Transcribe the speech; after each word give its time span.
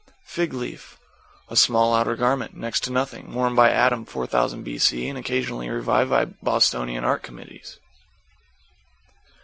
=FIG 0.25 0.51
LEAF= 0.55 0.99
A 1.49 1.55
small 1.55 1.93
outer 1.93 2.15
garment, 2.15 2.57
next 2.57 2.83
to 2.85 2.91
nothing, 2.91 3.35
worn 3.35 3.53
by 3.53 3.69
Adam 3.69 4.03
4000 4.03 4.63
B.C. 4.63 5.07
and 5.07 5.15
occasionally 5.15 5.69
revived 5.69 6.09
by 6.09 6.25
Bostonian 6.25 7.03
Art 7.03 7.21
Committees. 7.21 7.77